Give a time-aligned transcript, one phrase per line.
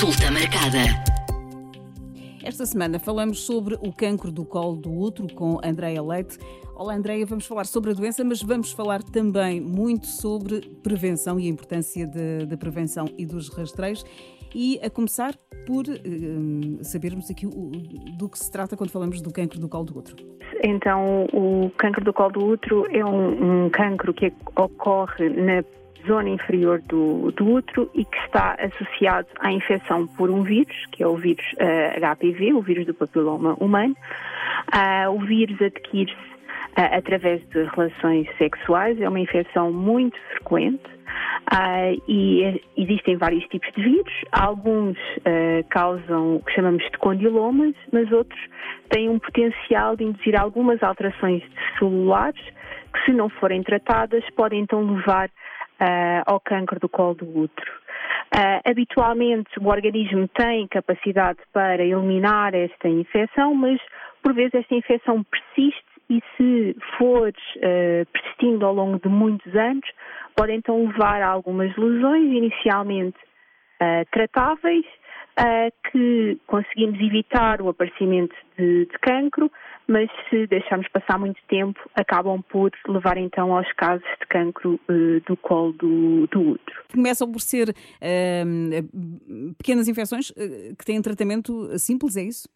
[0.00, 0.78] Consulta marcada.
[2.42, 6.38] Esta semana falamos sobre o cancro do colo do útero com Andreia Leite.
[6.74, 11.44] Olá, Andreia, vamos falar sobre a doença, mas vamos falar também muito sobre prevenção e
[11.44, 12.10] a importância
[12.48, 14.02] da prevenção e dos rastreios.
[14.54, 15.34] E a começar
[15.66, 17.70] por uh, sabermos aqui o,
[18.18, 20.16] do que se trata quando falamos do cancro do colo do útero.
[20.62, 25.62] Então, o cancro do colo do útero é um, um cancro que ocorre na
[26.06, 31.02] zona inferior do, do útero e que está associado à infecção por um vírus, que
[31.02, 33.94] é o vírus uh, eh, HPV, o vírus do papiloma humano.
[34.74, 40.82] Uh, o vírus adquire-se uh, através de relações sexuais, é uma infecção muito frequente.
[41.52, 44.12] Uh, e existem vários tipos de vírus.
[44.30, 48.40] Alguns uh, causam o que chamamos de condilomas, mas outros
[48.88, 51.42] têm um potencial de induzir algumas alterações
[51.78, 52.40] celulares
[52.92, 57.72] que, se não forem tratadas, podem então levar uh, ao cancro do colo do útero.
[58.32, 63.80] Uh, habitualmente o organismo tem capacidade para eliminar esta infecção, mas
[64.22, 69.88] por vezes esta infecção persiste e se for uh, persistindo ao longo de muitos anos,
[70.36, 73.16] pode então levar a algumas lesões inicialmente
[73.80, 74.84] uh, tratáveis,
[75.90, 79.50] que conseguimos evitar o aparecimento de, de cancro,
[79.90, 85.20] mas se deixarmos passar muito tempo, acabam por levar então aos casos de cancro uh,
[85.26, 86.82] do colo do, do útero.
[86.92, 92.48] Começam por ser uh, pequenas infecções uh, que têm tratamento simples, é isso?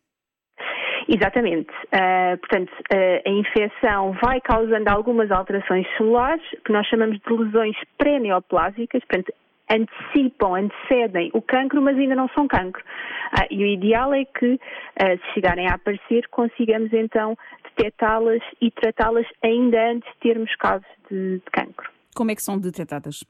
[1.08, 1.70] Exatamente.
[1.86, 7.76] Uh, portanto, uh, a infecção vai causando algumas alterações celulares, que nós chamamos de lesões
[7.98, 9.32] pré-neoplásicas, portanto,
[9.70, 12.84] antecipam, antecedem o cancro, mas ainda não são cancro.
[13.32, 14.60] Ah, e o ideal é que,
[15.00, 21.36] se chegarem a aparecer, consigamos então detectá-las e tratá-las ainda antes de termos casos de,
[21.38, 21.90] de cancro.
[22.14, 23.24] Como é que são detectadas?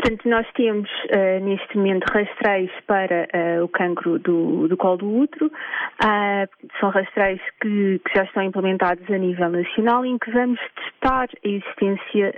[0.00, 5.14] Portanto, nós temos uh, neste momento rastreios para uh, o cancro do, do colo do
[5.14, 5.48] útero.
[5.48, 11.28] Uh, são rastreios que, que, já estão implementados a nível nacional em que vamos testar
[11.44, 12.32] a existência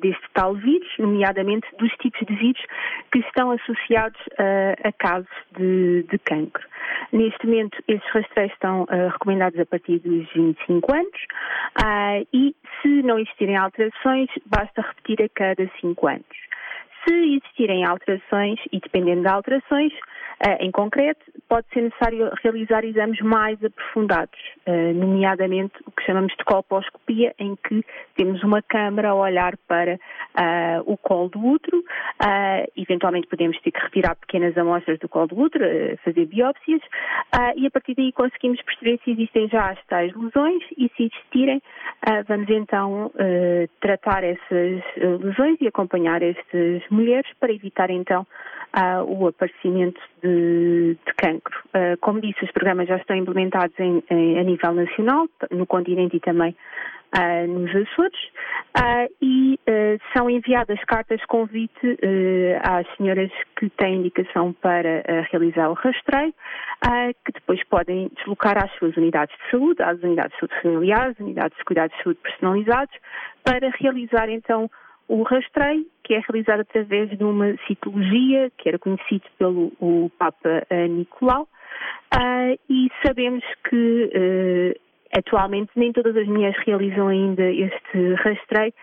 [0.00, 2.62] deste tal vírus, nomeadamente dos tipos de vírus
[3.10, 4.20] que estão associados
[4.84, 6.64] a casos de, de cancro.
[7.12, 13.56] Neste momento, estes rastreios estão recomendados a partir dos 25 anos e, se não existirem
[13.56, 16.47] alterações, basta repetir a cada 5 anos.
[17.08, 19.92] Se existirem alterações, e dependendo de alterações,
[20.60, 26.44] em concreto, pode ser necessário realizar exames mais aprofundados, eh, nomeadamente o que chamamos de
[26.44, 27.84] colposcopia, em que
[28.14, 31.82] temos uma câmara a olhar para uh, o colo do útero,
[32.76, 35.64] eventualmente podemos ter que retirar pequenas amostras do colo do útero,
[36.04, 36.80] fazer biópsias,
[37.56, 41.62] e a partir daí conseguimos perceber se existem já as tais lesões e se existirem,
[42.26, 43.12] vamos então
[43.80, 44.82] tratar essas
[45.20, 48.26] lesões e acompanhar estas mulheres para evitar então
[49.06, 51.58] o aparecimento de, de cancro.
[51.68, 56.16] Uh, como disse, os programas já estão implementados em, em, a nível nacional, no continente
[56.16, 56.56] e também
[57.16, 58.20] uh, nos Açores,
[58.76, 59.58] uh, e
[60.16, 61.98] são enviadas cartas convite
[62.62, 66.34] às senhoras que têm indicação para realizar o rastreio,
[67.24, 71.56] que depois podem deslocar às suas unidades de saúde, às unidades de saúde familiares, unidades
[71.58, 72.94] de cuidados de saúde personalizados,
[73.44, 74.70] para realizar então
[75.08, 80.66] o rastreio, que é realizado através de uma citologia, que era conhecido pelo o Papa
[80.70, 81.42] uh, Nicolau,
[82.14, 88.74] uh, e sabemos que uh, atualmente nem todas as mulheres realizam ainda este rastreio,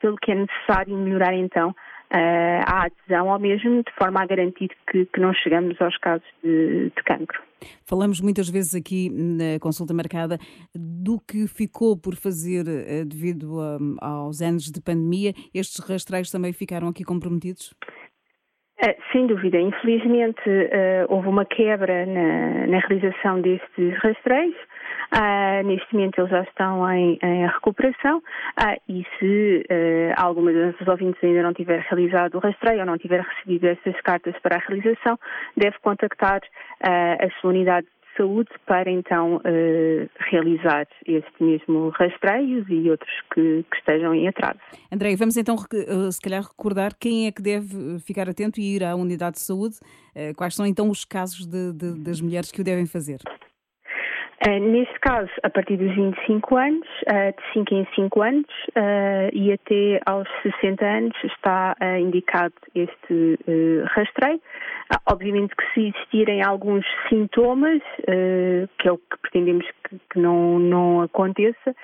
[0.00, 4.70] pelo que é necessário melhorar então uh, à adesão ao mesmo, de forma a garantir
[4.90, 7.45] que, que não chegamos aos casos de, de cancro.
[7.84, 10.38] Falamos muitas vezes aqui na consulta marcada
[10.74, 15.32] do que ficou por fazer eh, devido a, aos anos de pandemia.
[15.54, 17.72] Estes rastreios também ficaram aqui comprometidos?
[18.82, 19.58] Uh, sem dúvida.
[19.58, 24.56] Infelizmente, uh, houve uma quebra na, na realização destes rastreios.
[25.12, 30.88] Uh, neste momento eles já estão em, em recuperação uh, e se uh, alguma das
[30.88, 34.58] ouvintes ainda não tiver realizado o rastreio ou não tiver recebido essas cartas para a
[34.58, 35.18] realização,
[35.56, 36.40] deve contactar
[36.80, 39.40] a sua unidade de saúde para então
[40.30, 44.58] realizar este mesmo rastreio e outros que, que, estejam em atraso.
[44.92, 48.94] André, vamos então se calhar recordar quem é que deve ficar atento e ir à
[48.94, 49.76] unidade de saúde.
[50.36, 53.18] Quais são então os casos de, de, das mulheres que o devem fazer?
[54.44, 59.30] Uh, neste caso, a partir dos 25 anos, uh, de 5 em 5 anos uh,
[59.32, 63.38] e até aos 60 anos está indicado este
[63.86, 64.40] rastreio.
[65.06, 67.80] obviamente que se existirem alguns sintomas,
[68.78, 69.66] que é o que pretendemos
[70.10, 71.74] que, não, não aconteça,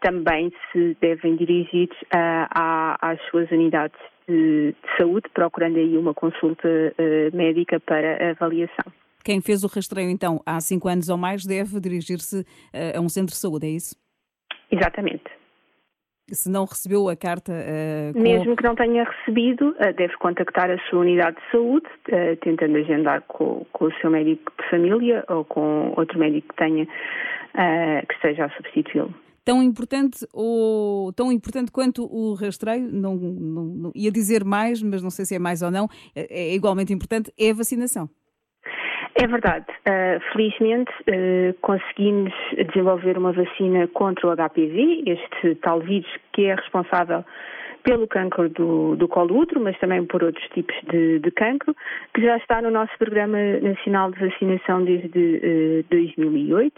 [0.00, 3.98] também se devem dirigir às suas unidades
[4.28, 6.68] de, de, saúde, procurando aí uma consulta
[7.32, 8.92] médica para avaliação.
[9.26, 13.08] Quem fez o rastreio, então, há cinco anos ou mais, deve dirigir-se uh, a um
[13.08, 13.96] centro de saúde, é isso?
[14.70, 15.24] Exatamente.
[16.30, 17.52] Se não recebeu a carta.
[17.52, 18.22] Uh.
[18.22, 21.88] Mesmo que não tenha recebido, uh, deve contactar a sua unidade de saúde,
[22.40, 26.86] tentando agendar com, com, o seu médico de família ou com outro médico que tenha,
[26.86, 29.12] que esteja a substituí-lo
[29.44, 35.00] tão importante ou tão importante quanto o rastreio, não, não, não, ia dizer mais, mas
[35.00, 38.10] não sei se é mais ou não, é, é igualmente importante, é a vacinação.
[39.18, 39.64] É verdade.
[39.88, 42.34] Uh, felizmente uh, conseguimos
[42.68, 47.24] desenvolver uma vacina contra o HPV, este tal vírus que é responsável
[47.82, 51.74] pelo cancro do, do colo útero, mas também por outros tipos de, de cancro,
[52.12, 56.74] que já está no nosso Programa Nacional de Vacinação desde uh, 2008.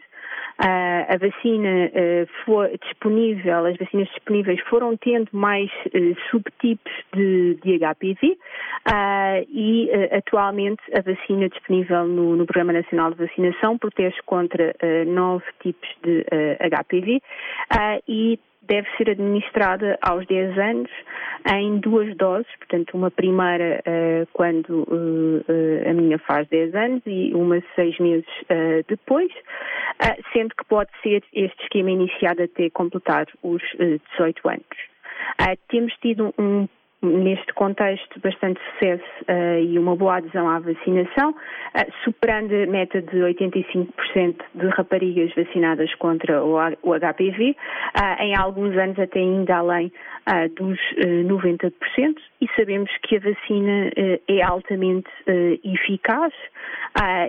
[0.61, 7.57] Uh, a vacina uh, foi disponível, as vacinas disponíveis foram tendo mais uh, subtipos de,
[7.63, 8.37] de HPV
[9.51, 14.75] e atualmente a vacina disponível no, no, Programa Nacional de Vacinação protege contra
[15.07, 16.25] nove tipos de
[16.61, 17.23] HPV
[18.09, 18.39] e
[18.69, 20.91] deve ser administrada aos 10 anos
[21.57, 27.03] em duas doses, portanto, uma primeira uh, quando uh, uh, a menina faz 10 anos
[27.07, 28.29] e uma seis meses
[28.89, 29.33] depois,
[30.33, 33.63] sendo que pode ser este esquema iniciado até completar os
[34.13, 35.59] 18 anos.
[35.69, 36.69] temos tido um
[37.03, 43.01] neste contexto, bastante sucesso uh, e uma boa adesão à vacinação, uh, superando a meta
[43.01, 49.21] de 85% de raparigas vacinadas contra o, o HPV, uh, eh, em alguns anos até
[49.21, 49.93] ainda além
[50.57, 51.73] dos 90%,
[52.41, 53.91] e sabemos que a vacina
[54.29, 55.11] é altamente
[55.65, 56.33] eficaz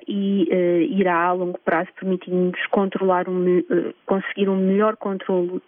[0.07, 0.47] e
[0.91, 3.63] irá a longo prazo permitir-nos controlar um,
[4.05, 5.61] conseguir um melhor controlo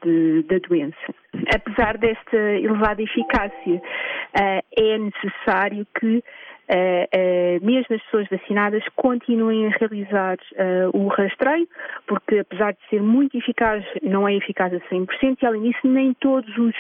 [0.47, 1.13] da doença.
[1.53, 6.23] Apesar desta elevada eficácia, uh, é necessário que
[6.69, 11.67] Uh, uh, mesmo as pessoas vacinadas continuem a realizar uh, o rastreio,
[12.07, 16.13] porque apesar de ser muito eficaz, não é eficaz a 100%, e além disso, nem
[16.13, 16.73] todos os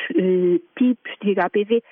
[0.77, 1.83] tipos de HPV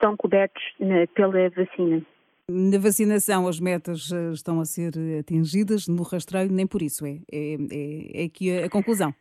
[0.00, 2.02] estão cobertos na, pela vacina.
[2.48, 7.18] Na vacinação, as metas estão a ser atingidas, no rastreio, nem por isso é.
[7.30, 9.14] É, é, é aqui a, a conclusão.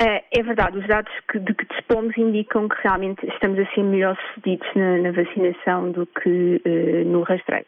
[0.00, 3.82] É, é verdade, os dados que, de que dispomos indicam que realmente estamos a ser
[3.84, 7.66] melhor sucedidos na, na vacinação do que uh, no rastreio.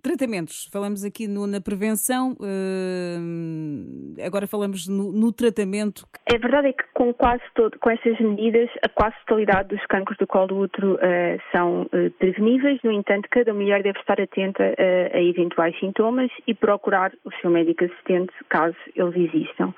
[0.00, 6.06] Tratamentos, falamos aqui no, na prevenção, uh, agora falamos no, no, tratamento.
[6.24, 10.16] É verdade é que com quase todo, com essas medidas, a quase totalidade dos cancros
[10.16, 10.98] do colo do útero uh,
[11.50, 14.62] são uh, preveníveis, no entanto, cada mulher deve estar atenta
[15.12, 19.74] a eventuais sintomas e procurar o seu médico assistente caso eles existam.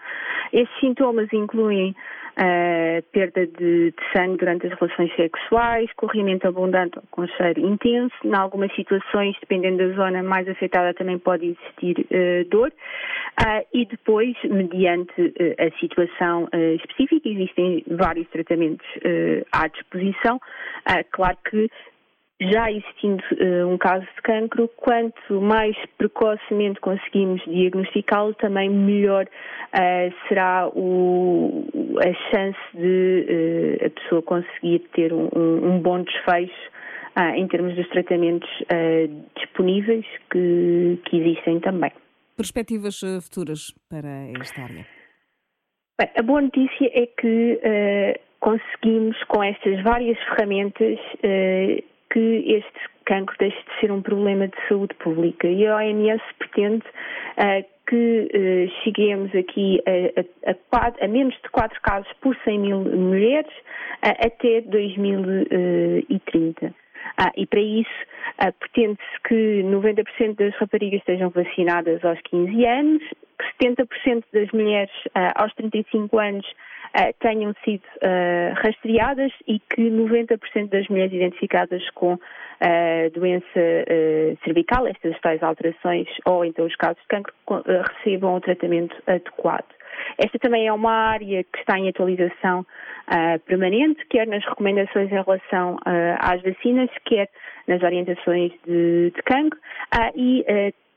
[0.52, 1.96] Estes sintomas incluem
[2.36, 8.14] uh, perda de, de, sangue durante as relações sexuais, corrimento abundante com cheiro intenso.
[8.24, 12.72] Em algumas situações, dependendo da zona mais afetada, também pode existir uh, dor.
[13.40, 18.86] Uh, e depois, mediante a situação específica, existem vários tratamentos
[19.52, 20.38] à disposição.
[21.10, 21.70] claro que
[22.40, 30.28] já existindo uh, um caso de cancro, quanto mais precocemente conseguimos diagnosticá-lo, também melhor uh,
[30.28, 31.66] será o,
[31.98, 36.70] a chance de uh, a pessoa conseguir ter um, um bom desfecho
[37.34, 38.48] em termos dos tratamentos
[39.37, 41.90] disponíveis que, que, existem também.
[42.37, 44.87] Perspectivas futuras para esta área?
[46.00, 47.61] Bem, a boa notícia é que
[48.38, 50.99] conseguimos, com estas várias ferramentas,
[52.11, 55.49] que este cancro deixe de ser um problema de saúde pública.
[55.49, 56.85] E a OMS pretende
[57.38, 60.55] uh, que uh, cheguemos aqui a, a, a,
[61.05, 63.50] a, menos de 4 casos por 100 mil mulheres
[64.05, 66.75] uh, até 2030.
[67.17, 67.90] Ah, e para isso,
[68.38, 73.02] ah, pretende-se que 90% das raparigas estejam vacinadas aos 15 anos,
[73.38, 76.47] que 70% das mulheres ah, aos 35 anos
[76.97, 82.20] uh, tenham sido uh, rastreadas e que 90% das mulheres identificadas com uh,
[83.14, 83.61] doença
[84.44, 87.35] cervical, estas tais alterações ou então os casos de cancro,
[87.99, 89.66] recebam o tratamento adequado.
[90.18, 95.23] Esta também é uma área que está em atualização uh, permanente, quer nas recomendações em
[95.23, 97.28] relação uh, às vacinas, quer
[97.66, 99.59] nas orientações de, de cancro,
[99.94, 100.44] uh, e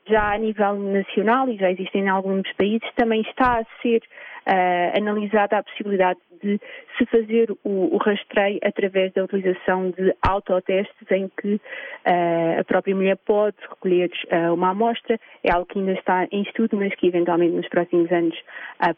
[0.06, 4.02] já a nível nacional, e já existem em alguns países, também está a ser
[4.46, 6.60] uh, analisada a possibilidade de
[6.98, 12.94] se fazer o, o, rastreio através da utilização de autotestes em que uh, a própria
[12.94, 15.18] mulher pode recolher uh, uma amostra.
[15.42, 18.36] É algo que ainda está em estudo, mas que eventualmente nos próximos anos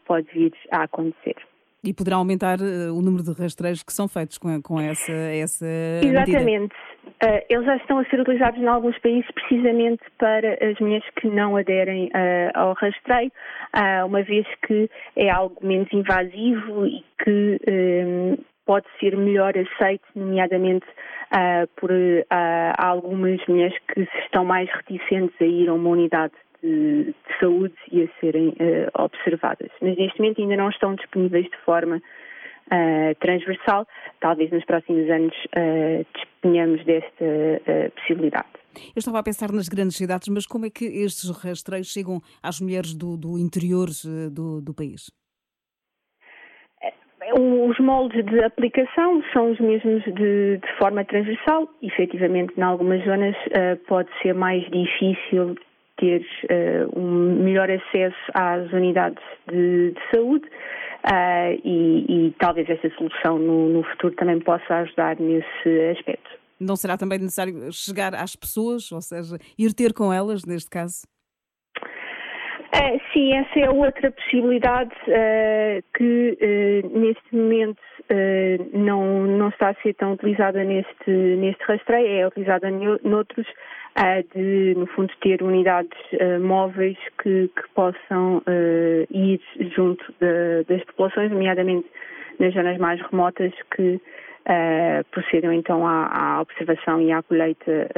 [0.05, 1.35] pode vir a acontecer.
[1.83, 5.65] E poderá aumentar o número de rastreios que são feitos com, com essa, essa
[6.03, 6.75] Exatamente.
[7.23, 11.27] Uh, eles já estão a ser utilizados em alguns países precisamente para as mulheres que
[11.27, 13.31] não aderem uh, ao rastreio,
[13.75, 20.03] uh, uma vez que é algo menos invasivo e que um, pode ser melhor aceito,
[20.13, 20.85] nomeadamente
[21.77, 21.89] por
[22.77, 28.03] algumas mulheres que estão mais reticentes a ir a uma unidade de, de saúde e
[28.03, 28.53] a serem
[28.97, 29.69] observadas.
[29.81, 32.01] Mas neste momento ainda não estão disponíveis de forma
[32.67, 33.87] uh, transversal.
[34.19, 38.47] Talvez nos próximos anos uh, disponhamos desta uh, possibilidade.
[38.95, 42.61] Eu estava a pensar nas grandes cidades, mas como é que estes rastreios chegam às
[42.61, 43.87] mulheres do, do interior
[44.31, 45.09] do, do país?
[47.33, 51.67] Os moldes de aplicação são os mesmos de, de forma transversal.
[51.81, 55.55] Efetivamente, em algumas zonas uh, pode ser mais difícil
[55.97, 60.47] ter uh, um melhor acesso às unidades de, de saúde,
[61.05, 66.29] Uh, e, e, talvez essa solução no, no futuro também possa ajudar nesse aspecto.
[66.59, 71.07] Não será também necessário chegar às pessoas, ou seja, ir ter com elas, neste caso?
[72.77, 77.81] Uh, sim, essa é outra possibilidade uh, que uh, neste momento
[78.71, 82.69] não, não está a ser tão utilizada neste, neste rastreio, é utilizada
[83.03, 83.45] noutros,
[84.33, 85.99] de, no fundo, ter unidades
[86.39, 88.41] móveis que, que possam
[89.11, 89.41] ir
[89.75, 91.85] junto de, das populações, nomeadamente
[92.39, 93.99] nas zonas mais remotas, que
[95.11, 97.89] procedam então à, à, observação e à colheita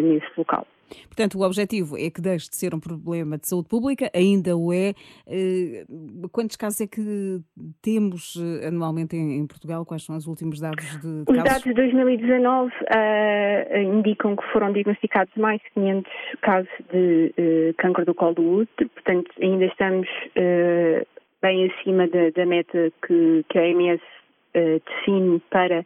[0.00, 0.64] nesse local.
[1.06, 4.72] Portanto, o objetivo é que deixe de ser um problema de saúde pública, ainda o
[4.72, 4.92] é.
[5.26, 5.84] Eh,
[6.32, 7.40] quantos casos é que
[7.82, 9.84] temos eh, anualmente em Portugal?
[9.84, 14.72] Quais são os últimos dados de, de Os dados de 2019 uh, indicam que foram
[14.72, 16.12] diagnosticados mais de 500
[16.42, 21.06] casos de uh, câncer do colo do útero, portanto, ainda estamos uh,
[21.42, 24.02] bem acima da, da meta que, que a OMS
[24.54, 25.84] define para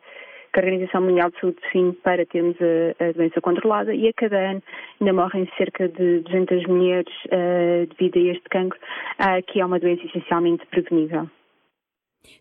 [0.53, 4.13] que a Organização Mundial de Saúde define para termos a, a, doença controlada e a
[4.13, 4.63] cada ano
[5.01, 9.79] ainda morrem cerca de 200 mulheres uh, devido a este cancro, uh, que é uma
[9.79, 11.29] doença essencialmente prevenível.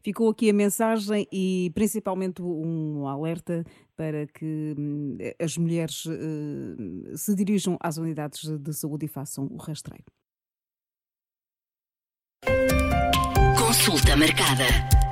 [0.03, 3.63] Ficou aqui a mensagem e principalmente um alerta
[3.95, 9.57] para que hum, as mulheres uh, se dirijam às unidades de saúde e façam o
[9.57, 10.03] rastreio.
[13.57, 15.08] Consulta marcada.